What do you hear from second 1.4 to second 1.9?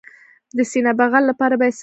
باید څه وکړم؟